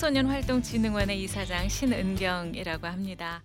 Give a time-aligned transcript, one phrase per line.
[0.00, 3.42] 청소년 활동진흥원의 이사장 신은경이라고 합니다.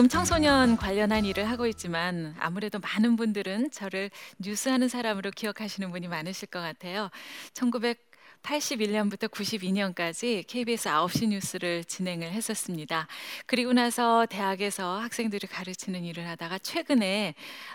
[0.00, 6.48] 지금 청소년 관련한 일을 하고 있지만 아무래도 많은 분들은 저를 뉴스하는 사람으로 기억하시는 분이 많으실
[6.48, 7.10] 것 같아요.
[7.52, 13.08] 1981년부터 92년까지 KBS 9시 뉴스를 진행을 했었습니다.
[13.44, 17.34] 그리고 나서 대학에서 학생들을 가르치는 일을 하다가 최근에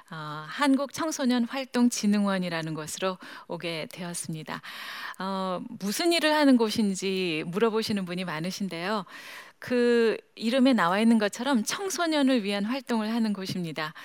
[0.10, 4.64] 어, 한국 청소년 활동진흥원이라는 곳으로 오게 되었습니다.
[5.20, 9.06] 어, 무슨 일을 하는 곳인지 물어보시는 분이 많으신데요.
[9.66, 13.96] 그 이름에 나와 있는 것처럼 청소년을 위한 활동을 하는 곳입니다.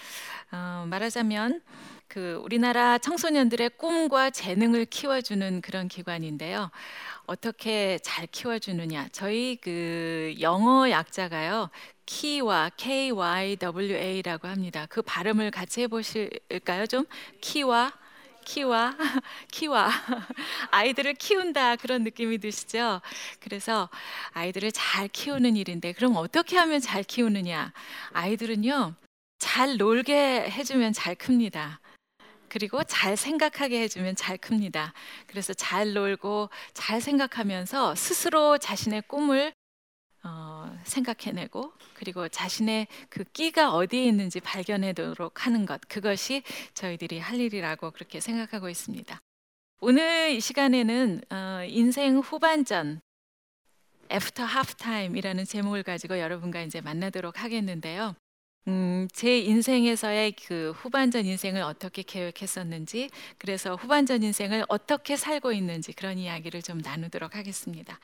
[0.53, 1.61] 어, 말하자면
[2.09, 6.71] 그 우리나라 청소년들의 꿈과 재능을 키워주는 그런 기관인데요.
[7.27, 9.11] 어떻게 잘 키워주느냐?
[9.13, 11.69] 저희 그 영어 약자가요.
[12.07, 14.87] 키와 K Y W A라고 합니다.
[14.89, 16.87] 그 발음을 같이 해보실까요?
[16.87, 17.05] 좀
[17.43, 17.93] 키와
[18.45, 18.97] 키와
[19.51, 19.91] 키와
[20.71, 23.01] 아이들을 키운다 그런 느낌이 드시죠?
[23.41, 23.89] 그래서
[24.33, 27.73] 아이들을 잘 키우는 일인데 그럼 어떻게 하면 잘 키우느냐?
[28.13, 28.95] 아이들은요
[29.39, 31.81] 잘 놀게 해주면 잘 큽니다.
[32.49, 34.93] 그리고 잘 생각하게 해주면 잘 큽니다.
[35.27, 39.53] 그래서 잘 놀고 잘 생각하면서 스스로 자신의 꿈을
[40.23, 46.43] 어, 생각해내고 그리고 자신의 그 끼가 어디에 있는지 발견하도록 하는 것 그것이
[46.75, 49.19] 저희들이 할 일이라고 그렇게 생각하고 있습니다.
[49.81, 53.01] 오늘 이 시간에는 어, 인생 후반전
[54.13, 58.15] After Half Time이라는 제목을 가지고 여러분과 이제 만나도록 하겠는데요.
[58.69, 63.09] 음, 제 인생에서의 그 후반전 인생을 어떻게 계획했었는지,
[63.39, 67.99] 그래서 후반전 인생을 어떻게 살고 있는지 그런 이야기를 좀 나누도록 하겠습니다.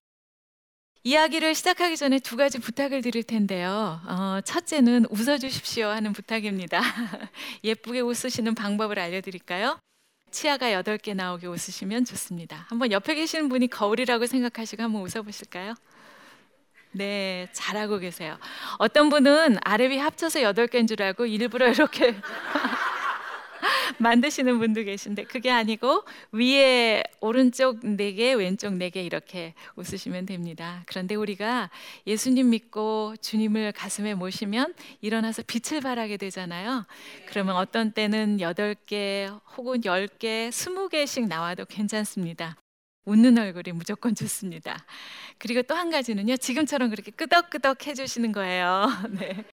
[1.06, 4.00] 이야기를 시작하기 전에 두 가지 부탁을 드릴 텐데요.
[4.08, 6.80] 어, 첫째는 웃어주십시오 하는 부탁입니다.
[7.62, 9.78] 예쁘게 웃으시는 방법을 알려드릴까요?
[10.32, 12.66] 치아가 8개 나오게 웃으시면 좋습니다.
[12.68, 15.74] 한번 옆에 계시는 분이 거울이라고 생각하시고 한번 웃어보실까요?
[16.90, 18.36] 네, 잘하고 계세요.
[18.78, 19.58] 어떤 분은
[19.88, 22.16] 위 합쳐서 8개인 줄 알고 일부러 이렇게
[24.00, 30.82] 만드시는 분도 계신데 그게 아니고 위에 오른쪽 네 개, 왼쪽 네 개 이렇게 웃으시면 됩니다.
[30.86, 31.70] 그런데 우리가
[32.06, 36.86] 예수님 믿고 주님을 가슴에 모시면 일어나서 빛을 발하게 되잖아요.
[37.28, 42.56] 그러면 어떤 때는 여덟 개 혹은 열 개, 스무 개씩 나와도 괜찮습니다.
[43.04, 44.84] 웃는 얼굴이 무조건 좋습니다.
[45.38, 48.88] 그리고 또 한 가지는요, 지금처럼 그렇게 끄덕끄덕 해주시는 거예요.
[49.10, 49.44] 네.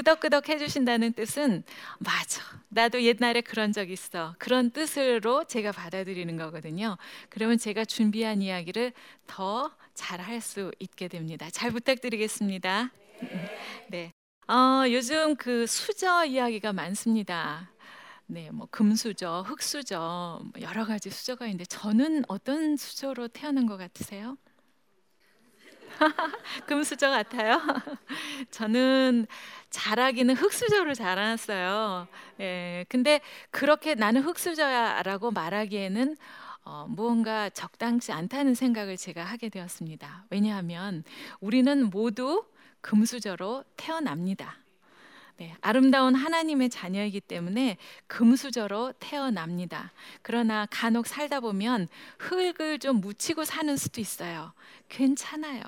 [0.00, 1.64] 끄덕끄덕 해주신다는 뜻은
[2.00, 2.42] 맞아.
[2.68, 4.34] 나도 옛날에 그런 적 있어.
[4.38, 6.98] 그런 뜻으로 제가 받아들이는 거거든요.
[7.30, 8.92] 그러면 제가 준비한 이야기를
[9.26, 11.48] 더 잘 할 수 있게 됩니다.
[11.50, 12.90] 잘 부탁드리겠습니다.
[13.88, 14.12] 네.
[14.46, 17.70] 어, 요즘 그 수저 이야기가 많습니다.
[18.26, 24.36] 네, 뭐 금수저, 흑수저, 뭐 여러 가지 수저가 있는데 저는 어떤 수저로 태어난 것 같으세요?
[26.66, 27.60] 금수저 같아요.
[28.50, 29.26] 저는
[29.70, 32.08] 자라기는 흑수저로 자라났어요.
[32.40, 33.20] 예, 근데
[33.50, 36.16] 그렇게 나는 흑수저야라고 말하기에는
[36.64, 40.24] 어, 무언가 적당치 않다는 생각을 제가 하게 되었습니다.
[40.30, 41.04] 왜냐하면
[41.40, 42.44] 우리는 모두
[42.80, 44.58] 금수저로 태어납니다.
[45.38, 47.76] 네, 아름다운 하나님의 자녀이기 때문에
[48.06, 49.92] 금수저로 태어납니다.
[50.22, 54.52] 그러나 간혹 살다 보면 흙을 좀 묻히고 사는 수도 있어요.
[54.88, 55.62] 괜찮아요.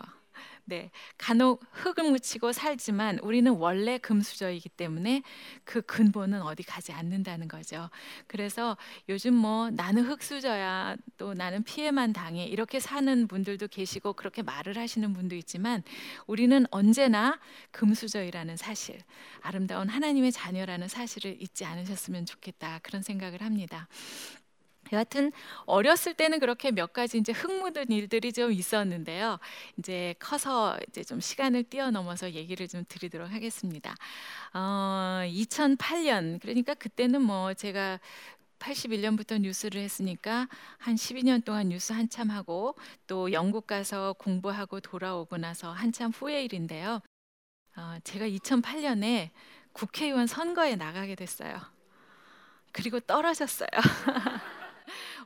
[0.68, 5.22] 네, 간혹 흙을 묻히고 살지만 우리는 원래 금수저이기 때문에
[5.64, 7.88] 그 근본은 어디 가지 않는다는 거죠.
[8.26, 8.76] 그래서
[9.08, 15.10] 요즘 뭐 나는 흙수저야, 또 나는 피해만 당해 이렇게 사는 분들도 계시고 그렇게 말을 하시는
[15.14, 15.82] 분도 있지만
[16.26, 17.40] 우리는 언제나
[17.70, 19.00] 금수저이라는 사실,
[19.40, 23.88] 아름다운 하나님의 자녀라는 사실을 잊지 않으셨으면 좋겠다 그런 생각을 합니다.
[24.92, 25.32] 여하튼
[25.66, 29.38] 어렸을 때는 그렇게 몇 가지 이제 흙묻은 일들이 좀 있었는데요.
[29.78, 33.94] 이제 커서 이제 좀 시간을 뛰어넘어서 얘기를 좀 드리도록 하겠습니다.
[34.54, 38.00] 어, 2008년 그러니까 그때는 뭐 제가
[38.58, 40.48] 81년부터 뉴스를 했으니까
[40.78, 42.74] 한 12년 동안 뉴스 한참 하고
[43.06, 47.00] 또 영국 가서 공부하고 돌아오고 나서 한참 후의 일인데요.
[47.76, 49.30] 어, 제가 2008년에
[49.72, 51.60] 국회의원 선거에 나가게 됐어요.
[52.72, 53.68] 그리고 떨어졌어요.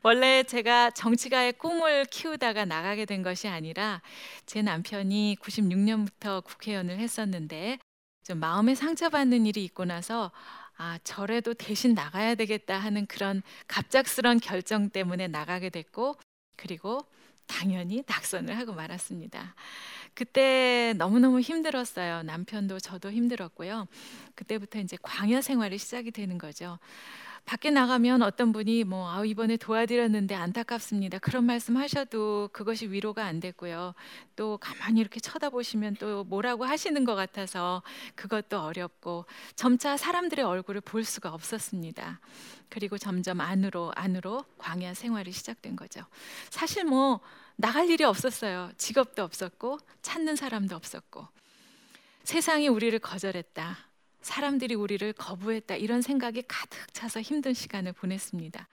[0.05, 4.03] 원래 제가 정치가의 꿈을 키우다가 나가게 된 것이 아니라
[4.47, 7.79] 제 남편이 96년부터 국회의원을 했었는데
[8.25, 10.33] 좀 마음에 상처받는 일이 있고 나서
[10.77, 16.17] 아, 저래도 대신 나가야 되겠다 하는 그런 갑작스런 결정 때문에 나가게 됐고
[16.57, 17.07] 그리고
[17.47, 19.55] 당연히 낙선을 하고 말았습니다.
[20.15, 22.25] 그때 너무너무 힘들었어요.
[22.25, 23.87] 남편도 저도 힘들었고요.
[24.35, 26.79] 그때부터 이제 광야 생활이 시작이 되는 거죠.
[27.45, 31.19] 밖에 나가면 어떤 분이 뭐 아, 이번에 도와드렸는데 안타깝습니다.
[31.19, 33.95] 그런 말씀 하셔도 그것이 위로가 안 됐고요.
[34.37, 37.83] 또 가만히 이렇게 쳐다보시면 또 뭐라고 하시는 것 같아서
[38.15, 42.21] 그것도 어렵고 점차 사람들의 얼굴을 볼 수가 없었습니다.
[42.69, 46.01] 그리고 점점 안으로 안으로 광야 생활이 시작된 거죠.
[46.49, 47.21] 사실 뭐
[47.57, 48.71] 나갈 일이 없었어요.
[48.79, 51.27] 직업도 없었고 찾는 사람도 없었고
[52.25, 53.92] 세상이 우리를 거절했다.
[54.23, 58.69] 사람들이 우리를 거부했다 이런 생각이 가득 차서 힘든 시간을 보냈습니다.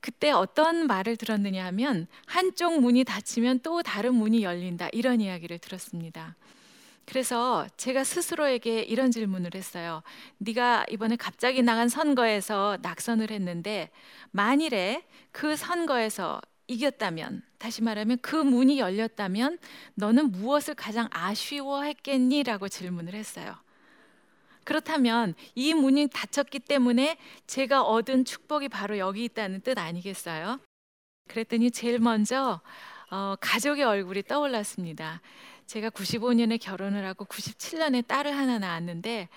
[0.00, 6.36] 그때 어떤 말을 들었느냐 하면 한쪽 문이 닫히면 또 다른 문이 열린다 이런 이야기를 들었습니다.
[7.06, 10.02] 그래서 제가 스스로에게 이런 질문을 했어요.
[10.38, 13.90] 네가 이번에 갑자기 나간 선거에서 낙선을 했는데
[14.30, 19.58] 만일에 그 선거에서 이겼다면 다시 말하면 그 문이 열렸다면
[19.94, 23.54] 너는 무엇을 가장 아쉬워했겠니라고 질문을 했어요.
[24.64, 27.16] 그렇다면 이 문이 닫혔기 때문에
[27.46, 30.60] 제가 얻은 축복이 바로 여기 있다는 뜻 아니겠어요?
[31.28, 32.60] 그랬더니 제일 먼저
[33.10, 35.20] 어, 가족의 얼굴이 떠올랐습니다.
[35.66, 39.28] 제가 95년에 결혼을 하고 97년에 딸을 하나 낳았는데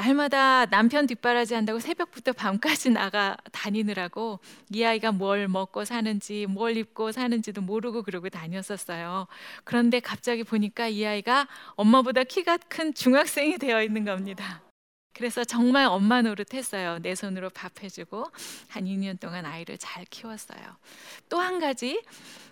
[0.00, 7.12] 날마다 남편 뒷바라지 한다고 새벽부터 밤까지 나가 다니느라고 이 아이가 뭘 먹고 사는지 뭘 입고
[7.12, 9.26] 사는지도 모르고 그러고 다녔었어요.
[9.64, 14.62] 그런데 갑자기 보니까 이 아이가 엄마보다 키가 큰 중학생이 되어 있는 겁니다.
[15.20, 17.00] 그래서 정말 엄마 노릇했어요.
[17.00, 18.24] 내 손으로 밥 해주고
[18.68, 20.58] 한 2년 동안 아이를 잘 키웠어요.
[21.28, 22.02] 또 한 가지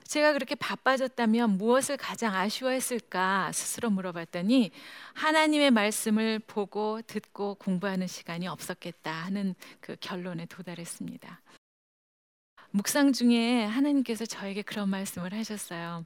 [0.07, 4.71] 제가 그렇게 바빠졌다면 무엇을 가장 아쉬워했을까 스스로 물어봤더니
[5.15, 11.41] 하나님의 말씀을 보고 듣고 공부하는 시간이 없었겠다 하는 그 결론에 도달했습니다.
[12.73, 16.05] 묵상 중에 하나님께서 저에게 그런 말씀을 하셨어요.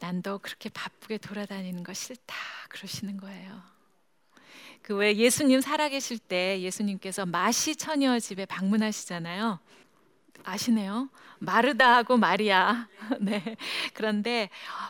[0.00, 2.34] 난 너 그렇게 바쁘게 돌아다니는 거 싫다
[2.70, 3.75] 그러시는 거예요.
[4.86, 9.58] 그 왜 예수님 살아계실 때 예수님께서 마시 처녀 집에 방문하시잖아요.
[10.44, 11.08] 아시네요.
[11.40, 12.86] 마르다하고 마리아.
[13.20, 13.56] 네.
[13.94, 14.48] 그런데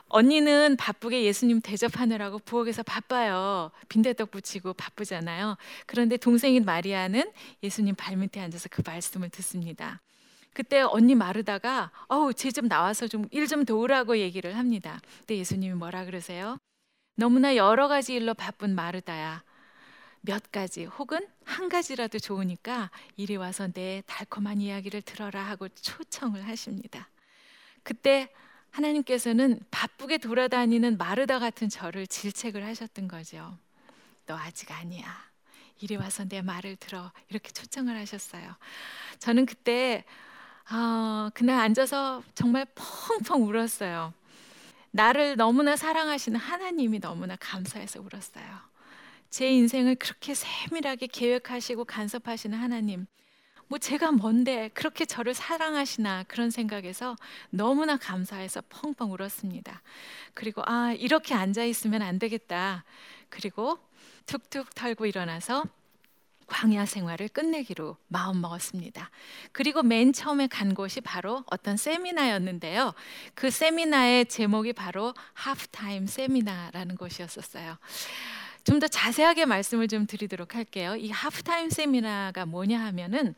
[0.09, 3.71] 언니는 바쁘게 예수님 대접하느라고 부엌에서 바빠요.
[3.89, 5.57] 빈대떡 부치고 바쁘잖아요.
[5.87, 10.03] 그런데 동생인 마리아는 예수님 발밑에 앉아서 그 말씀을 듣습니다.
[10.53, 15.01] 그때 언니 마르다가 어우 제집 나와서 좀 일 좀 도우라고 얘기를 합니다.
[15.21, 16.59] 근데 예수님이 뭐라 그러세요?
[17.17, 19.43] 너무나 여러 가지 일로 바쁜 마르다야.
[20.27, 27.09] 몇 가지 혹은 한 가지라도 좋으니까 이리 와서 내 달콤한 이야기를 들어라 하고 초청을 하십니다.
[27.83, 28.29] 그때
[28.73, 33.57] 하나님께서는 바쁘게 돌아다니는 마르다 같은 저를 질책을 하셨던 거죠.
[34.27, 35.07] 너 아직 아니야.
[35.81, 37.13] 이리 와서 내 말을 들어.
[37.29, 38.55] 이렇게 초청을 하셨어요.
[39.21, 40.05] 저는 그때
[40.71, 44.13] 어, 그날 앉아서 정말 펑펑 울었어요.
[44.91, 48.76] 나를 너무나 사랑하시는 하나님이 너무나 감사해서 울었어요.
[49.37, 53.07] 제 인생을 그렇게 세밀하게 계획하시고 간섭하시는 하나님.
[53.67, 57.17] 뭐 제가 뭔데 그렇게 저를 사랑하시나 그런 생각에서
[57.51, 59.83] 너무나 감사해서 펑펑 울었습니다.
[60.33, 62.85] 그리고 아, 이렇게 앉아 있으면 안 되겠다.
[63.29, 63.79] 그리고
[64.25, 65.65] 툭툭 털고 일어나서
[66.47, 69.11] 광야 생활을 끝내기로 마음 먹었습니다.
[69.53, 72.95] 그리고 맨 처음에 간 곳이 바로 어떤 세미나였는데요.
[73.35, 77.77] 그 세미나의 제목이 바로 하프타임 세미나라는 곳이었었어요.
[78.67, 80.97] 좀 더 자세하게 말씀을 좀 드리도록 할게요.
[80.97, 83.35] 이 하프타임 세미나가 뭐냐 하면은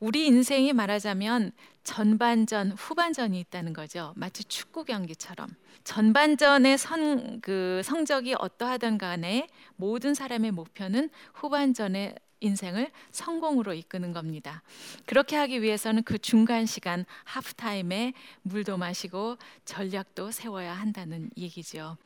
[0.00, 1.52] 우리 인생이 말하자면
[1.84, 4.12] 전반전, 후반전이 있다는 거죠.
[4.16, 5.48] 마치 축구 경기처럼
[5.84, 14.62] 전반전의 선, 그 성적이 어떠하든 간에 모든 사람의 목표는 후반전의 인생을 성공으로 이끄는 겁니다.
[15.06, 18.12] 그렇게 하기 위해서는 그 중간 시간 하프타임에
[18.42, 21.96] 물도 마시고 전략도 세워야 한다는 얘기죠.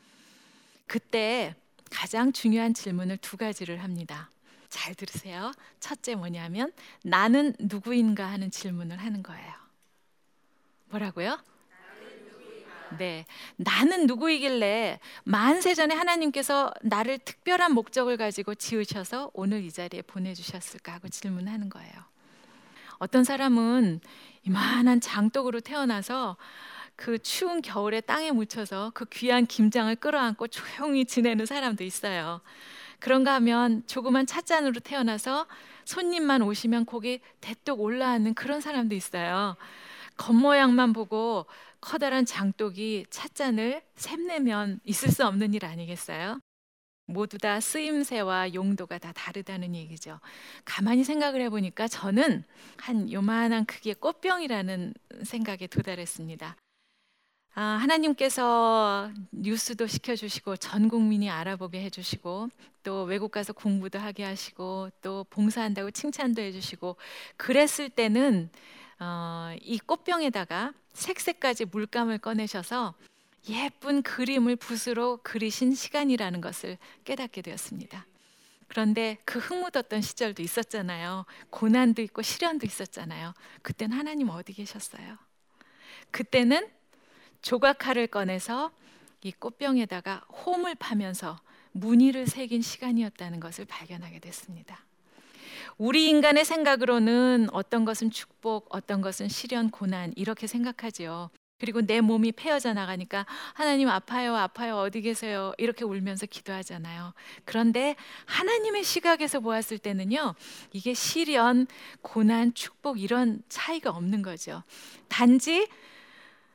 [0.86, 1.56] 그때
[1.90, 4.30] 가장 중요한 질문을 두 가지를 합니다.
[4.68, 5.52] 잘 들으세요.
[5.80, 9.52] 첫째 뭐냐면 나는 누구인가 하는 질문을 하는 거예요.
[10.90, 11.38] 뭐라고요?
[12.96, 13.26] 네.
[13.56, 21.08] 나는 누구이길래 만세 전에 하나님께서 나를 특별한 목적을 가지고 지으셔서 오늘 이 자리에 보내주셨을까 하고
[21.08, 21.92] 질문하는 거예요.
[22.98, 24.00] 어떤 사람은
[24.44, 26.36] 이만한 장독으로 태어나서
[26.98, 32.40] 그 추운 겨울에 땅에 묻혀서 그 귀한 김장을 끌어안고 조용히 지내는 사람도 있어요.
[32.98, 35.46] 그런가 하면 조그만 찻잔으로 태어나서
[35.84, 39.56] 손님만 오시면 거기 대뚝 올라앉는 그런 사람도 있어요.
[40.16, 41.46] 겉모양만 보고
[41.80, 46.40] 커다란 장독이 찻잔을 샘내면 있을 수 없는 일 아니겠어요?
[47.06, 50.18] 모두 다 쓰임새와 용도가 다 다르다는 얘기죠.
[50.64, 52.42] 가만히 생각을 해보니까 저는
[52.76, 56.56] 한 요만한 크기의 꽃병이라는 생각에 도달했습니다.
[57.60, 62.50] 아, 하나님께서 뉴스도 시켜주시고 전 국민이 알아보게 해주시고
[62.84, 66.94] 또 외국 가서 공부도 하게 하시고 또 봉사한다고 칭찬도 해주시고
[67.36, 68.48] 그랬을 때는
[69.00, 72.94] 어, 이 꽃병에다가 색색까지 물감을 꺼내셔서
[73.48, 78.06] 예쁜 그림을 붓으로 그리신 시간이라는 것을 깨닫게 되었습니다.
[78.68, 81.26] 그런데 그 흙묻었던 시절도 있었잖아요.
[81.50, 83.34] 고난도 있고 시련도 있었잖아요.
[83.62, 85.18] 그땐 하나님 어디 계셨어요?
[86.12, 86.77] 그때는
[87.42, 88.70] 조각칼을 꺼내서
[89.22, 91.40] 이 꽃병에다가 홈을 파면서
[91.72, 94.80] 무늬를 새긴 시간이었다는 것을 발견하게 됐습니다.
[95.76, 101.30] 우리 인간의 생각으로는 어떤 것은 축복, 어떤 것은 시련, 고난 이렇게 생각하지요.
[101.60, 105.52] 그리고 내 몸이 패어져 나가니까 하나님 아파요, 아파요, 어디 계세요?
[105.58, 107.14] 이렇게 울면서 기도하잖아요.
[107.44, 110.34] 그런데 하나님의 시각에서 보았을 때는요,
[110.72, 111.66] 이게 시련,
[112.00, 114.62] 고난, 축복 이런 차이가 없는 거죠.
[115.08, 115.68] 단지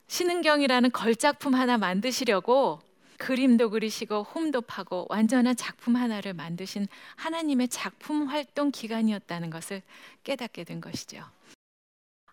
[0.07, 2.79] 신은경이라는 걸작품 하나 만드시려고
[3.17, 9.81] 그림도 그리시고 홈도 파고 완전한 작품 하나를 만드신 하나님의 작품 활동 기간이었다는 것을
[10.23, 11.23] 깨닫게 된 것이죠.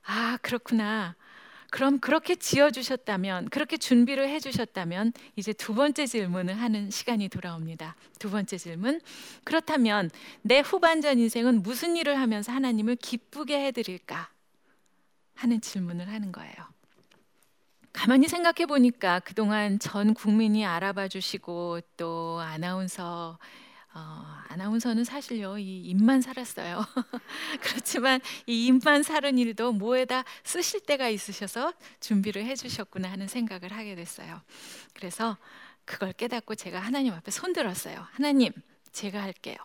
[0.03, 1.15] 아, 그렇구나.
[1.71, 7.95] 그럼 그렇게 지어 주셨다면, 그렇게 준비를 해 주셨다면 이제 두 번째 질문을 하는 시간이 돌아옵니다.
[8.19, 9.01] 두 번째 질문.
[9.45, 10.11] 그렇다면
[10.43, 14.31] 내 후반전 인생은 무슨 일을 하면서 하나님을 기쁘게 해 드릴까
[15.37, 16.80] 하는 질문을 하는 거예요.
[17.93, 23.39] 가만히 생각해 보니까 그동안 전 국민이 알아봐 주시고 또 아나운서
[23.93, 26.85] 어, 아나운서는 사실요 이 입만 살았어요.
[27.61, 34.41] 그렇지만 이 입만 사는 일도 뭐에다 쓰실 때가 있으셔서 준비를 해주셨구나 하는 생각을 하게 됐어요.
[34.95, 35.37] 그래서
[35.85, 38.07] 그걸 깨닫고 제가 하나님 앞에 손들었어요.
[38.13, 38.53] 하나님,
[38.93, 39.57] 제가 할게요.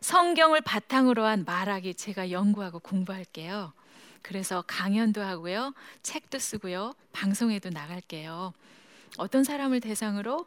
[0.00, 3.74] 성경을 바탕으로 한 말하기 제가 연구하고 공부할게요.
[4.22, 5.74] 그래서 강연도 하고요.
[6.02, 6.94] 책도 쓰고요.
[7.12, 8.52] 방송에도 나갈게요.
[9.16, 10.46] 어떤 사람을 대상으로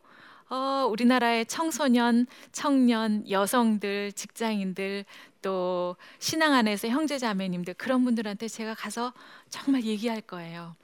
[0.49, 5.05] 어, 우리나라의 청소년, 청년, 여성들, 직장인들
[5.41, 9.13] 또 신앙 안에서 형제 자매님들 그런 분들한테 제가 가서
[9.49, 10.75] 정말 얘기할 거예요.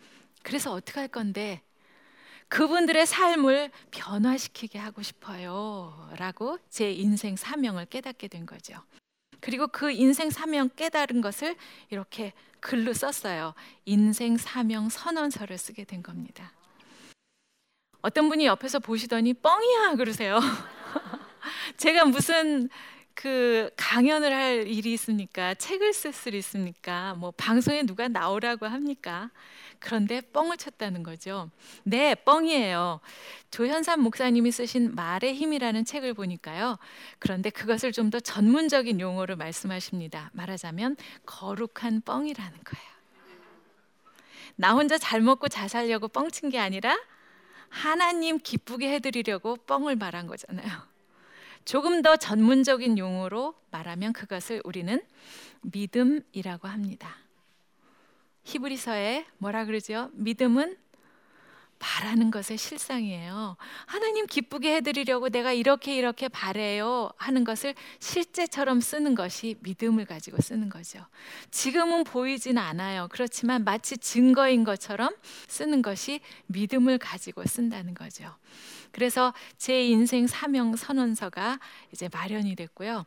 [0.41, 1.62] 그래서 어떻게 할 건데
[2.48, 6.10] 그분들의 삶을 변화시키게 하고 싶어요.
[6.15, 8.82] 라고 제 인생 사명을 깨닫게 된 거죠.
[9.39, 11.56] 그리고 그 인생 사명 깨달은 것을
[11.89, 13.53] 이렇게 글로 썼어요.
[13.86, 16.51] 인생 사명 선언서를 쓰게 된 겁니다.
[18.01, 20.39] 어떤 분이 옆에서 보시더니 뻥이야 그러세요.
[21.77, 22.70] 제가 무슨
[23.13, 25.56] 그 강연을 할 일이 있습니까?
[25.56, 27.15] 책을 쓸 일이 있습니까?
[27.15, 29.32] 뭐 방송에 누가 나오라고 합니까?
[29.80, 31.52] 그런데 뻥을 쳤다는 거죠.
[31.84, 33.00] 네, 뻥이에요.
[33.52, 36.80] 조현삼 목사님이 쓰신 말의 힘이라는 책을 보니까요.
[37.20, 40.32] 그런데 그것을 좀 더 전문적인 용어로 말씀하십니다.
[40.34, 42.88] 말하자면 거룩한 뻥이라는 거예요.
[44.56, 46.98] 나 혼자 잘 먹고 잘 살려고 뻥친 게 아니라
[47.70, 50.70] 하나님 기쁘게 해드리려고 뻥을 말한 거잖아요.
[51.66, 55.02] 조금 더 전문적인 용어로 말하면 그것을 우리는
[55.64, 57.18] 믿음이라고 합니다.
[58.48, 60.10] 히브리서에 뭐라 그러죠?
[60.13, 60.77] 믿음은
[61.80, 63.58] 바라는 것의 실상이에요.
[63.86, 70.70] 하나님 기쁘게 해드리려고 내가 이렇게 이렇게 바래요 하는 것을 실제처럼 쓰는 것이 믿음을 가지고 쓰는
[70.70, 71.06] 거죠.
[71.51, 73.10] 지금은 보이진 않아요.
[73.12, 75.13] 그렇지만 마치 증거인 것처럼
[75.48, 78.34] 쓰는 것이 믿음을 가지고 쓴다는 거죠.
[78.92, 81.60] 그래서 제 인생 사명 선언서가
[81.92, 83.06] 이제 마련이 됐고요.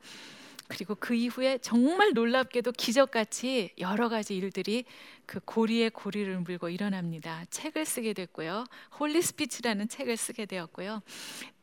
[0.70, 4.84] 그리고 그 이후에 정말 놀랍게도 기적같이 여러 가지 일들이
[5.26, 7.44] 그 고리에 고리를 물고 일어납니다.
[7.50, 8.64] 책을 쓰게 됐고요.
[8.98, 11.02] Holy 스피치라는 책을 쓰게 되었고요.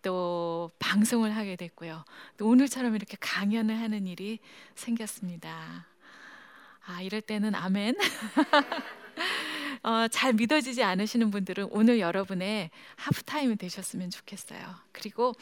[0.01, 2.03] 또 방송을 하게 됐고요.
[2.35, 4.39] 또 오늘처럼 이렇게 강연을 하는 일이
[4.75, 5.87] 생겼습니다.
[6.85, 7.95] 아, 이럴 때는 아멘.
[9.87, 14.59] 어, 어, 잘 믿어지지 않으시는 분들은 오늘 여러분의 하프타임이 되셨으면 좋겠어요.
[14.91, 15.33] 그리고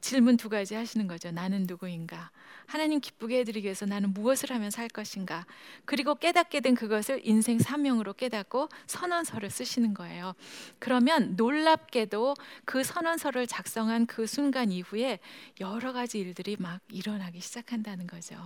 [0.00, 1.30] 질문 두 가지 하시는 거죠.
[1.30, 2.30] 나는 누구인가?
[2.64, 5.44] 하나님 기쁘게 해드리기 위해서 나는 무엇을 하면 살 것인가?
[5.84, 10.34] 그리고 깨닫게 된 그것을 인생 사명으로 깨닫고 선언서를 쓰시는 거예요.
[10.78, 15.18] 그러면 놀랍게도 그 선언서를 작성한 그 순간 이후에
[15.60, 18.36] 여러 가지 일들이 막 일어나기 시작한다는 거죠.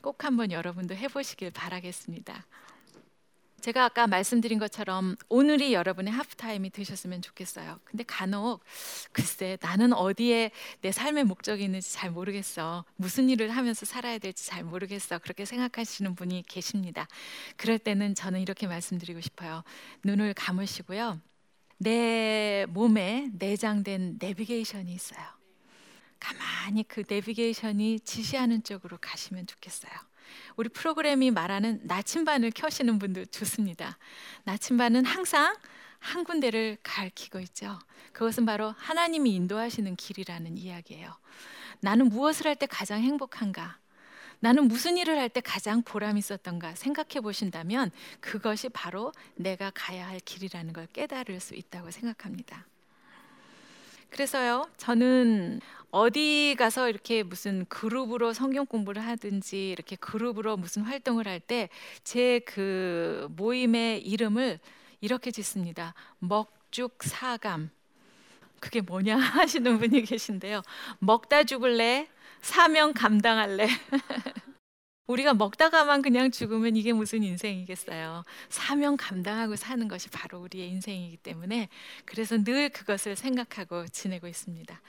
[0.00, 2.44] 꼭 한번 여러분도 해보시길 바라겠습니다.
[3.64, 7.80] 제가 아까 말씀드린 것처럼 오늘이 여러분의 하프타임이 되셨으면 좋겠어요.
[7.84, 8.62] 근데 간혹
[9.10, 10.50] 글쎄 나는 어디에
[10.82, 12.84] 내 삶의 목적이 있는지 잘 모르겠어.
[12.96, 15.18] 무슨 일을 하면서 살아야 될지 잘 모르겠어.
[15.18, 17.08] 그렇게 생각하시는 분이 계십니다.
[17.56, 19.64] 그럴 때는 저는 이렇게 말씀드리고 싶어요.
[20.04, 21.18] 눈을 감으시고요.
[21.78, 25.24] 내 몸에 내장된 내비게이션이 있어요.
[26.20, 29.90] 가만히 그 내비게이션이 지시하는 쪽으로 가시면 좋겠어요.
[30.56, 33.98] 우리 프로그램이 말하는 나침반을 켜시는 분도 좋습니다.
[34.44, 35.56] 나침반은 항상
[35.98, 37.78] 한 군데를 가리키고 있죠.
[38.12, 41.16] 그것은 바로 하나님이 인도하시는 길이라는 이야기예요.
[41.80, 43.78] 나는 무엇을 할 때 가장 행복한가?
[44.40, 50.20] 나는 무슨 일을 할 때 가장 보람 있었던가 생각해 보신다면 그것이 바로 내가 가야 할
[50.20, 52.66] 길이라는 걸 깨달을 수 있다고 생각합니다.
[54.14, 61.40] 그래서요, 저는 어디 가서 이렇게 무슨 그룹으로 성경 공부를 하든지 이렇게 그룹으로 무슨 활동을 할
[61.40, 61.68] 때
[62.04, 64.60] 제 그 모임의 이름을
[65.00, 65.94] 이렇게 짓습니다.
[66.20, 67.70] 먹죽 사감.
[68.60, 70.62] 그게 뭐냐 하시는 분이 계신데요.
[71.00, 72.08] 먹다 죽을래?
[72.40, 73.68] 사명 감당할래?
[75.06, 78.24] 우리가 먹다가만 그냥 죽으면 이게 무슨 인생이겠어요.
[78.48, 81.68] 사명 감당하고 사는 것이 바로 우리의 인생이기 때문에
[82.04, 84.80] 그래서 늘 그것을 생각하고 지내고 있습니다.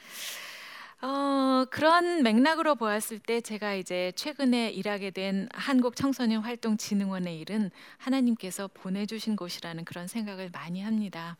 [1.01, 7.69] 어, 그런 맥락으로 보았을 때 제가 이제 최근에 일하게 된 한국 청소년 활동 진흥원의 일은
[7.97, 11.35] 하나님께서 보내주신 곳이라는 그런 생각을 많이 합니다.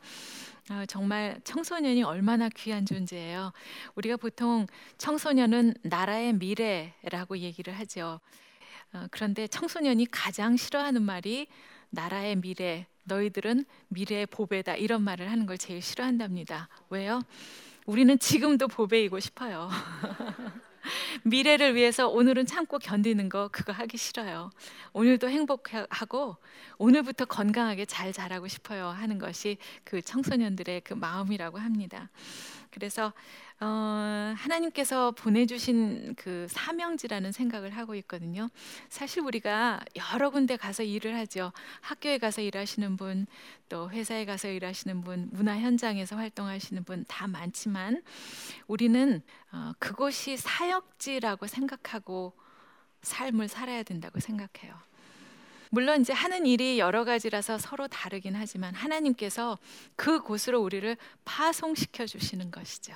[0.70, 3.52] 어, 정말 청소년이 얼마나 귀한 존재예요.
[3.94, 4.66] 우리가 보통
[4.98, 8.20] 청소년은 나라의 미래라고 얘기를 하죠.
[8.96, 11.46] 어, 그런데 청소년이 가장 싫어하는 말이
[11.90, 16.68] 나라의 미래, 너희들은 미래의 보배다 이런 말을 하는 걸 제일 싫어한답니다.
[16.88, 17.22] 왜요?
[17.84, 19.70] 우리는 지금도 보배이고 싶어요.
[21.24, 24.50] 미래를 위해서 오늘은 참고 견디는 거 그거 하기 싫어요.
[24.92, 26.36] 오늘도 행복하고
[26.78, 32.08] 오늘부터 건강하게 잘 자라고 싶어요 하는 것이 그 청소년들의 그 마음이라고 합니다.
[32.76, 33.14] 그래서
[33.58, 38.50] 어, 하나님께서 보내주신 그 사명지라는 생각을 하고 있거든요.
[38.90, 39.80] 사실 우리가
[40.12, 41.52] 여러 군데 가서 일을 하죠.
[41.80, 43.26] 학교에 가서 일하시는 분,
[43.70, 48.02] 또 회사에 가서 일하시는 분, 문화 현장에서 활동하시는 분 다 많지만
[48.66, 52.34] 우리는 어, 그곳이 사역지라고 생각하고
[53.00, 54.74] 삶을 살아야 된다고 생각해요.
[55.70, 59.58] 물론 이제 하는 일이 여러 가지라서 서로 다르긴 하지만 하나님께서
[59.96, 62.94] 그 곳으로 우리를 파송시켜 주시는 것이죠.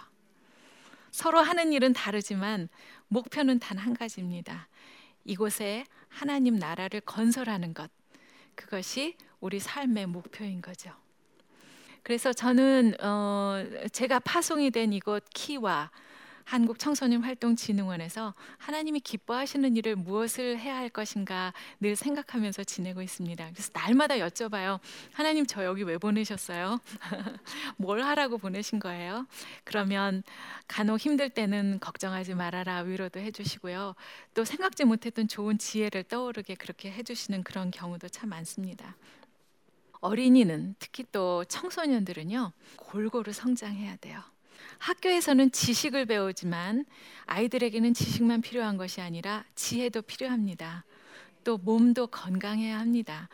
[1.11, 2.69] 서로 하는 일은 다르지만
[3.09, 4.69] 목표는 단 한 가지입니다.
[5.25, 7.91] 이곳에 하나님 나라를 건설하는 것.
[8.55, 10.93] 그것이 우리 삶의 목표인 거죠.
[12.03, 15.91] 그래서 저는 어, 제가 파송이 된 이곳 키와
[16.51, 23.51] 한국 청소년 활동 진흥원에서 하나님이 기뻐하시는 일을 무엇을 해야 할 것인가 늘 생각하면서 지내고 있습니다.
[23.53, 24.81] 그래서 날마다 여쭤봐요.
[25.13, 26.81] 하나님 저 여기 왜 보내셨어요?
[27.79, 29.29] 뭘 하라고 보내신 거예요?
[29.63, 30.25] 그러면
[30.67, 33.95] 간혹 힘들 때는 걱정하지 말아라 위로도 해주시고요.
[34.35, 38.97] 또 생각지 못했던 좋은 지혜를 떠오르게 그렇게 해주시는 그런 경우도 참 많습니다.
[40.01, 44.21] 어린이는 특히 또 청소년들은요 골고루 성장해야 돼요.
[44.81, 46.87] 학교에서는 지식을 배우지만
[47.27, 50.85] 아이들에게는 지식만 필요한 것이 아니라 지혜도 필요합니다.
[51.45, 53.29] 또 몸도 건강해야 합니다.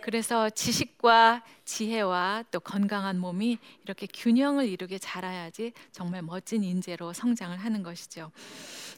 [0.00, 7.82] 그래서 지식과 지혜와 또 건강한 몸이 이렇게 균형을 이루게 자라야지 정말 멋진 인재로 성장을 하는
[7.82, 8.32] 것이죠.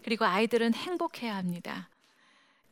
[0.02, 1.88] 그리고 아이들은 행복해야 합니다.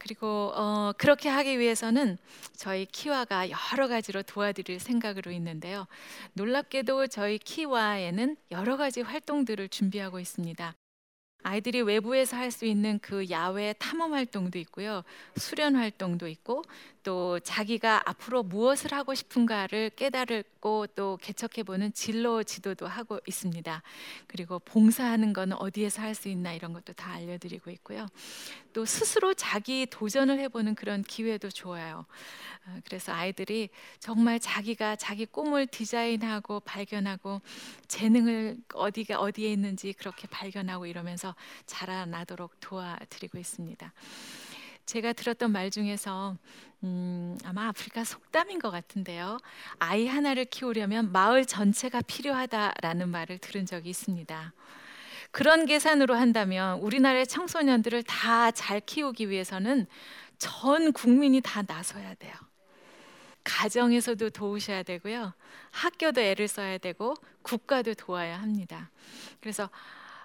[0.02, 2.18] 그리고 어, 그렇게 하기 위해서는
[2.56, 5.86] 저희 키와가 여러 가지로 도와드릴 생각으로 있는데요.
[6.32, 10.74] 놀랍게도 저희 키와에는 여러 가지 활동들을 준비하고 있습니다.
[11.44, 15.02] 아이들이 외부에서 할 수 있는 그 야외 탐험 활동도 있고요.
[15.36, 16.62] 수련 활동도 있고
[17.02, 23.82] 또 자기가 앞으로 무엇을 하고 싶은가를 깨달고 또 개척해 보는 진로 지도도 하고 있습니다.
[24.26, 28.06] 그리고 봉사하는 거는 어디에서 할 수 있나 이런 것도 다 알려 드리고 있고요.
[28.72, 32.04] 또 스스로 자기 도전을 해 보는 그런 기회도 좋아요.
[32.66, 37.40] 어, 그래서 아이들이 정말 자기가 자기 꿈을 디자인하고 발견하고
[37.88, 41.34] 재능을 어디가 어디에 있는지 그렇게 발견하고 이러면서
[41.66, 43.92] 자라나도록 도와드리고 있습니다.
[44.86, 46.36] 제가 들었던 말 중에서
[46.84, 49.38] 음, 아마 아프리카 속담인 것 같은데요.
[49.78, 54.52] 아이 하나를 키우려면 마을 전체가 필요하다라는 말을 들은 적이 있습니다.
[55.30, 59.86] 그런 계산으로 한다면 우리나라의 청소년들을 다 잘 키우기 위해서는
[60.38, 62.34] 전 국민이 다 나서야 돼요.
[63.44, 65.32] 가정에서도 도우셔야 되고요.
[65.70, 68.90] 학교도 애를 써야 되고 국가도 도와야 합니다.
[69.40, 69.70] 그래서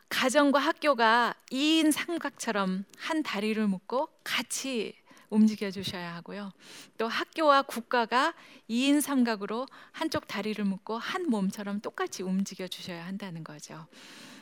[0.09, 4.95] 가정과 학교가 2인 삼각처럼 한 다리를 묶고 같이
[5.29, 6.53] 움직여 주셔야 하고요.
[6.97, 8.33] 또 학교와 국가가
[8.69, 13.85] 2인 삼각으로 한쪽 다리를 묶고 한 몸처럼 똑같이 움직여 주셔야 한다는 거죠.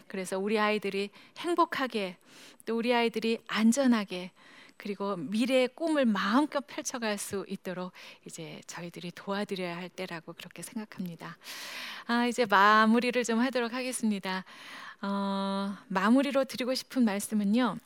[0.07, 2.17] 그래서 우리 아이들이 행복하게
[2.65, 4.31] 또 우리 아이들이 안전하게
[4.77, 7.91] 그리고 미래의 꿈을 마음껏 펼쳐갈 수 있도록
[8.25, 11.37] 이제 저희들이 도와드려야 할 때라고 그렇게 생각합니다.
[12.07, 14.43] 아, 이제 마무리를 좀 하도록 하겠습니다.
[15.01, 15.07] 어,
[15.87, 17.77] 마무리로 드리고 싶은 말씀은요.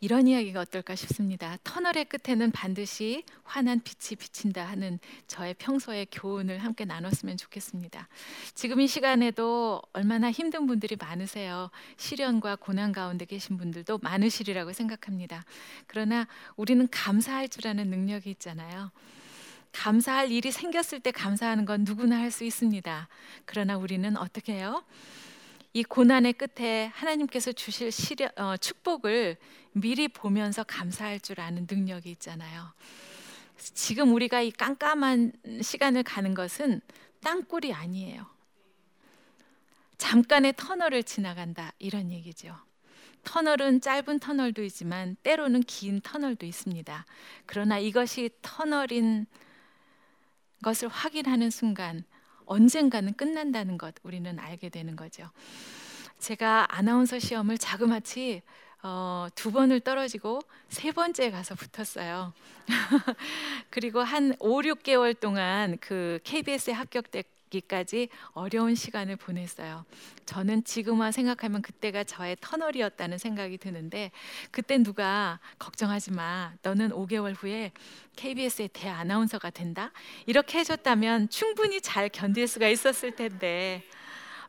[0.00, 1.56] 이런 이야기가 어떨까 싶습니다.
[1.62, 8.08] 터널의 끝에는 반드시 환한 빛이 비친다 하는 저의 평소의 교훈을 함께 나눴으면 좋겠습니다.
[8.54, 11.70] 지금 이 시간에도 얼마나 힘든 분들이 많으세요.
[11.96, 15.44] 시련과 고난 가운데 계신 분들도 많으시리라고 생각합니다.
[15.86, 18.90] 그러나 우리는 감사할 줄 아는 능력이 있잖아요.
[19.70, 23.08] 감사할 일이 생겼을 때 감사하는 건 누구나 할 수 있습니다.
[23.44, 24.84] 그러나 우리는 어떻게 해요?
[25.74, 29.38] 이 고난의 끝에 하나님께서 주실 시려, 어, 축복을
[29.72, 32.72] 미리 보면서 감사할 줄 아는 능력이 있잖아요.
[33.56, 35.32] 지금 우리가 이 깜깜한
[35.62, 36.82] 시간을 가는 것은
[37.22, 38.26] 땅굴이 아니에요.
[39.96, 42.54] 잠깐의 터널을 지나간다 이런 얘기죠.
[43.24, 47.06] 터널은 짧은 터널도 있지만 때로는 긴 터널도 있습니다.
[47.46, 49.26] 그러나 이것이 터널인
[50.62, 52.04] 것을 확인하는 순간
[52.46, 55.30] 언젠가는 끝난다는 것 우리는 알게 되는 거죠.
[56.18, 58.42] 제가 아나운서 시험을 자그마치
[58.84, 62.32] 어, 두 번을 떨어지고 세 번째 가서 붙었어요.
[63.70, 69.84] 그리고 한 5, 6개월 동안 그 KBS에 합격되 기까지 어려운 시간을 보냈어요.
[70.24, 74.10] 저는 지금만 생각하면 그때가 저의 터널이었다는 생각이 드는데
[74.50, 76.52] 그때 누가 걱정하지 마.
[76.62, 77.72] 너는 5개월 후에
[78.16, 79.92] KBS의 대 아나운서가 된다.
[80.26, 83.82] 이렇게 해줬다면 충분히 잘 견딜 수가 있었을 텐데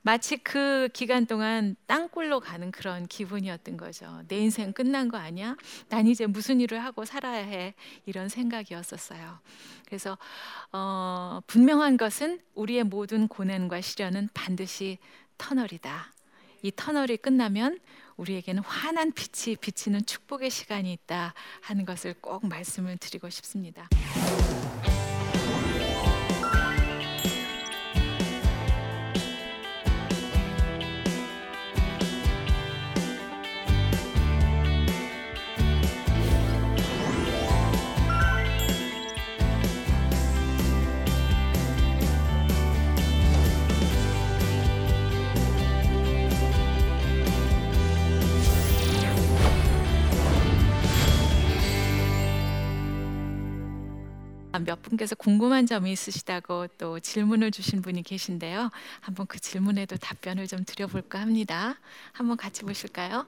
[0.03, 4.21] 마치 그 기간 동안 땅굴로 가는 그런 기분이었던 거죠.
[4.27, 5.55] 내 인생 끝난 거 아니야?
[5.87, 7.73] 난 이제 무슨 일을 하고 살아야 해?
[8.05, 9.39] 이런 생각이었었어요.
[9.85, 10.17] 그래서
[10.73, 14.99] 어, 분명한 것은 우리의 모든 고난과 시련은 반드시
[15.37, 16.11] 터널이다.
[16.63, 17.79] 이 터널이 끝나면
[18.17, 23.87] 우리에게는 환한 빛이 비치는 축복의 시간이 있다 하는 것을 꼭 말씀을 드리고 싶습니다.
[54.59, 58.69] 몇 분께서 궁금한 점이 있으시다고 또 질문을 주신 분이 계신데요.
[58.99, 61.75] 한번 그 질문에도 답변을 좀 드려볼까 합니다.
[62.11, 63.25] 한번 같이 보실까요?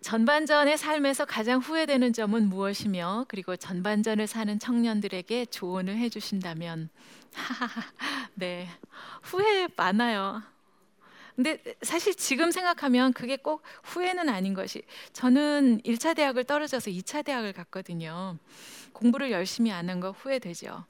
[0.00, 6.88] 전반전의 삶에서 가장 후회되는 점은 무엇이며 그리고 전반전을 사는 청년들에게 조언을 해주신다면
[8.34, 8.68] 네
[9.22, 10.42] 후회 많아요.
[11.36, 17.52] 근데 사실 지금 생각하면 그게 꼭 후회는 아닌 것이 저는 1차 대학을 떨어져서 2차 대학을
[17.52, 18.36] 갔거든요.
[18.92, 20.84] 공부를 열심히 안 한 거 후회되죠.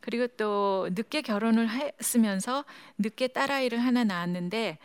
[0.00, 2.64] 그리고 또 늦게 결혼을 했으면서
[2.98, 4.78] 늦게 딸아이를 하나 낳았는데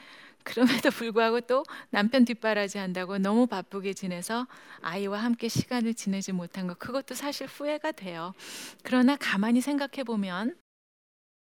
[0.44, 4.48] 그럼에도 불구하고 또 남편 뒷바라지 한다고 너무 바쁘게 지내서
[4.82, 8.34] 아이와 함께 시간을 지내지 못한 것 그것도 사실 후회가 돼요.
[8.84, 10.56] 그러나 가만히 생각해 보면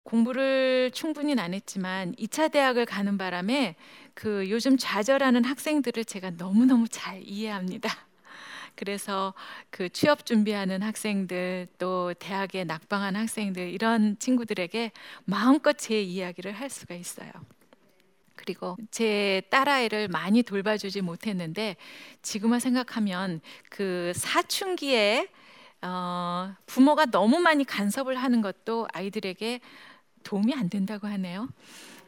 [0.05, 3.74] 공부를 충분히 안 했지만 2차 대학을 가는 바람에
[4.14, 7.90] 그 요즘 좌절하는 학생들을 제가 너무너무 잘 이해합니다.
[8.77, 9.35] 그래서
[9.71, 14.93] 그 취업 준비하는 학생들 또 대학에 낙방한 학생들 이런 친구들에게
[15.25, 17.31] 마음껏 제 이야기를 할 수가 있어요.
[18.37, 21.77] 그리고 제 딸아이를 많이 돌봐주지 못했는데
[22.23, 25.29] 지금만 생각하면 그 사춘기에
[25.83, 29.61] 어, 부모가 너무 많이 간섭을 하는 것도 아이들에게
[30.23, 31.49] 도움이 안 된다고 하네요.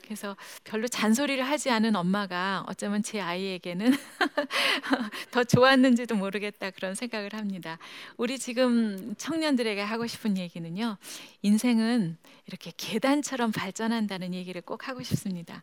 [0.09, 3.93] 그래서 별로 잔소리를 하지 않은 엄마가 어쩌면 제 아이에게는
[5.31, 7.79] 더 좋았는지도 모르겠다 그런 생각을 합니다.
[8.17, 10.97] 우리 지금 청년들에게 하고 싶은 얘기는요.
[11.43, 12.17] 인생은
[12.47, 15.63] 이렇게 계단처럼 발전한다는 얘기를 꼭 하고 싶습니다.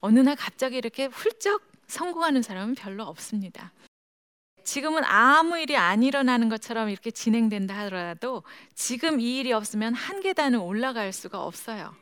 [0.00, 3.72] 어느 날 갑자기 이렇게 훌쩍 성공하는 사람은 별로 없습니다.
[4.62, 8.42] 지금은 아무 일이 안 일어나는 것처럼 이렇게 진행된다 하더라도
[8.74, 11.94] 지금 이 일이 없으면 한 계단을 올라갈 수가 없어요.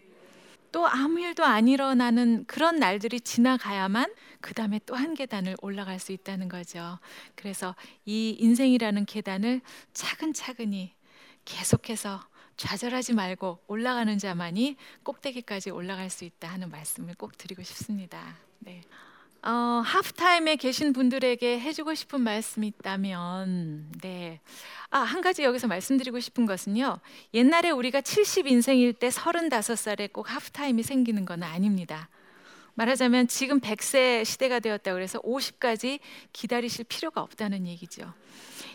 [0.72, 6.12] 또 아무 일도 안 일어나는 그런 날들이 지나가야만 그 다음에 또 한 계단을 올라갈 수
[6.12, 6.98] 있다는 거죠.
[7.36, 9.60] 그래서 이 인생이라는 계단을
[9.92, 10.94] 차근차근히
[11.44, 12.20] 계속해서
[12.56, 18.36] 좌절하지 말고 올라가는 자만이 꼭대기까지 올라갈 수 있다 하는 말씀을 꼭 드리고 싶습니다.
[18.58, 18.82] 네.
[19.42, 19.50] 어,
[19.84, 24.40] 하프타임에 계신 분들에게 해주고 싶은 말씀이 있다면, 네.
[24.90, 26.98] 아, 한 가지 여기서 말씀드리고 싶은 것은요.
[27.34, 32.08] 옛날에 우리가 70 인생일 때 35살에 꼭 하프타임이 생기는 건 아닙니다.
[32.78, 35.98] 말하자면 지금 100세 시대가 되었다 그래서 50까지
[36.32, 38.14] 기다리실 필요가 없다는 얘기죠.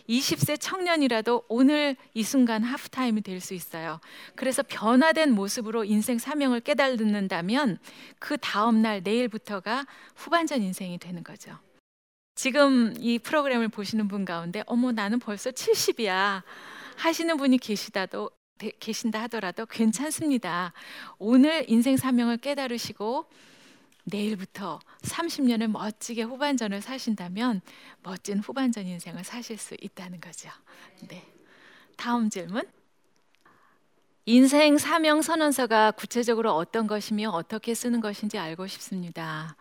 [0.09, 4.01] 20세 청년이라도 오늘 이 순간 하프타임이 될 수 있어요.
[4.35, 7.77] 그래서 변화된 모습으로 인생 사명을 깨달는다면
[8.19, 9.85] 그 다음 날 내일부터가
[10.15, 11.57] 후반전 인생이 되는 거죠.
[12.35, 16.43] 지금 이 프로그램을 보시는 분 가운데 어머 나는 벌써 70이야
[16.97, 18.31] 하시는 분이 계시다도
[18.79, 20.73] 계신다 하더라도 괜찮습니다.
[21.19, 23.27] 오늘 인생 사명을 깨달으시고
[24.05, 27.61] 내일부터 30년을 멋지게 후반전을 사신다면
[28.01, 30.49] 멋진 후반전 인생을 사실 수 있다는 거죠.
[31.07, 31.25] 네.
[31.95, 32.63] 다음 질문.
[34.25, 39.55] 인생 사명 선언서가 구체적으로 어떤 것이며 어떻게 쓰는 것인지 알고 싶습니다.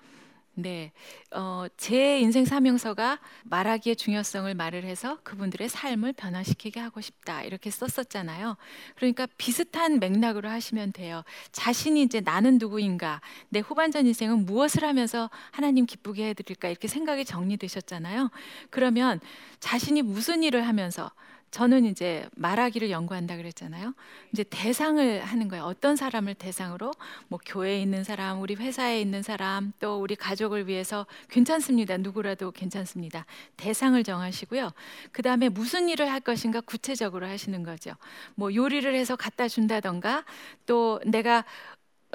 [0.54, 0.92] 네,
[1.30, 8.58] 어, 제 인생 사명서가 말하기의 중요성을 말을 해서 그분들의 삶을 변화시키게 하고 싶다 이렇게 썼었잖아요.
[8.96, 11.22] 그러니까 비슷한 맥락으로 하시면 돼요.
[11.52, 18.30] 자신이 이제 나는 누구인가, 내 후반전 인생은 무엇을 하면서 하나님 기쁘게 해드릴까 이렇게 생각이 정리되셨잖아요.
[18.68, 19.20] 그러면
[19.58, 21.10] 자신이 무슨 일을 하면서
[21.52, 23.94] 저는 이제 말하기를 연구한다 그랬잖아요.
[24.32, 25.64] 이제 대상을 하는 거예요.
[25.64, 26.90] 어떤 사람을 대상으로
[27.28, 31.98] 뭐 교회에 있는 사람, 우리 회사에 있는 사람, 또 우리 가족을 위해서 괜찮습니다.
[31.98, 33.26] 누구라도 괜찮습니다.
[33.58, 34.72] 대상을 정하시고요.
[35.12, 37.92] 그다음에 무슨 일을 할 것인가 구체적으로 하시는 거죠.
[38.34, 40.24] 뭐 요리를 해서 갖다 준다던가
[40.64, 41.44] 또 내가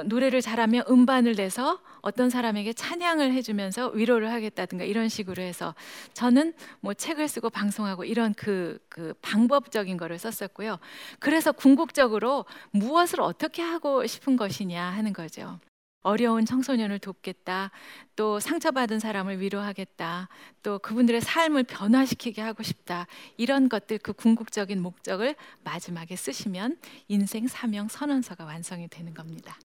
[0.06, 5.74] 노래를 잘하면 음반을 내서 어떤 사람에게 찬양을 해주면서 위로를 하겠다든가 이런 식으로 해서
[6.14, 10.80] 저는 뭐 책을 쓰고 방송하고 이런 그, 그 방법적인 거를 썼었고요.
[11.20, 15.60] 그래서 궁극적으로 무엇을 어떻게 하고 싶은 것이냐 하는 거죠.
[16.08, 17.72] 어려운 청소년을 돕겠다.
[18.16, 20.30] 또 상처받은 사람을 위로하겠다.
[20.64, 23.08] 또 그분들의 삶을 변화시키게 하고 싶다.
[23.36, 26.78] 이런 것들 그 궁극적인 목적을 마지막에 쓰시면
[27.10, 29.58] 인생 사명 선언서가 완성이 되는 겁니다.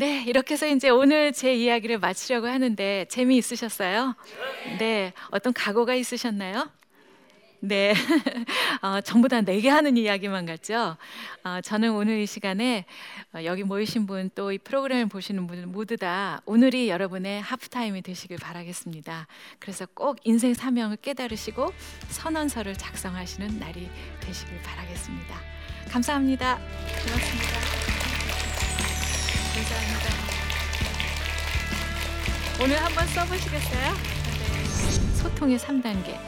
[0.00, 4.14] 네, 이렇게 해서 이제 오늘 제 이야기를 마치려고 하는데 재미있으셨어요?
[4.78, 6.70] 네, 어떤 각오가 있으셨나요?
[7.62, 7.92] 네,
[8.80, 10.96] 어, 전부 다 내게 하는 이야기만 같죠.
[11.44, 12.86] 어, 저는 오늘 이 시간에
[13.34, 18.38] 어, 여기 모이신 분 또 이 프로그램을 보시는 분 모두 다 오늘이 여러분의 하프타임이 되시길
[18.38, 19.26] 바라겠습니다.
[19.58, 21.74] 그래서 꼭 인생 사명을 깨달으시고
[22.08, 25.36] 선언서를 작성하시는 날이 되시길 바라겠습니다.
[25.90, 26.56] 감사합니다.
[26.56, 27.79] 고맙습니다.
[29.60, 30.10] 감사합니다.
[32.62, 33.92] 오늘 한번 써보시겠어요?
[33.92, 35.14] 네.
[35.16, 36.18] 소통의 3단계.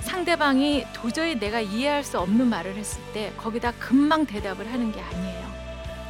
[0.00, 5.52] 상대방이 도저히 내가 이해할 수 없는 말을 했을 때 거기다 금방 대답을 하는 게 아니에요.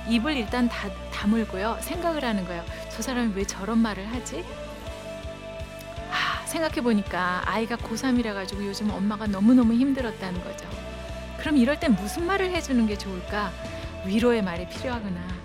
[0.09, 1.79] 입을 일단 다, 다물고요.
[1.83, 2.65] 생각을 하는 거예요.
[2.91, 4.45] 저 사람이 왜 저런 말을 하지?
[6.11, 10.69] 아, 생각해 보니까 아이가 고3이라 가지고 요즘 엄마가 너무너무 힘들었다는 거죠.
[11.39, 13.53] 그럼 이럴 땐 무슨 말을 해주는 게 좋을까?
[14.05, 15.42] 위로의 말이 필요하구나.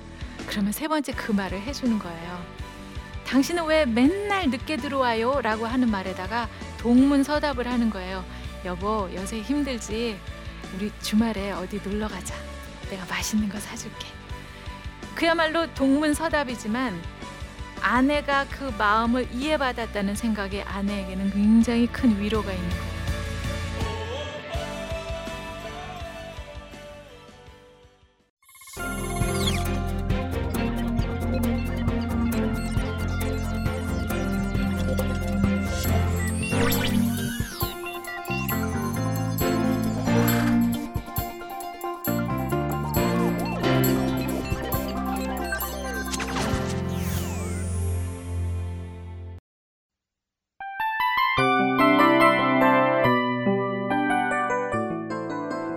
[0.48, 2.46] 그러면 세 번째 그 말을 해주는 거예요.
[3.28, 5.42] 당신은 왜 맨날 늦게 들어와요?
[5.42, 8.24] 라고 하는 말에다가 동문서답을 하는 거예요.
[8.66, 10.18] 여보, 요새 힘들지?
[10.76, 12.36] 우리 주말에 어디 놀러 가자.
[12.90, 14.08] 내가 맛있는 거 사줄게.
[15.14, 17.02] 그야말로 동문서답이지만
[17.82, 22.87] 아내가 그 마음을 이해받았다는 생각에 아내에게는 굉장히 큰 위로가 있는 거예요.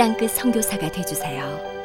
[0.00, 1.79] 땅끝 선교사가 되주세요.